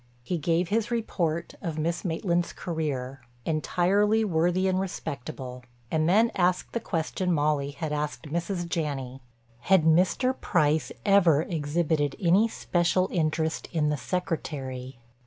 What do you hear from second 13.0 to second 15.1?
interest in the secretary?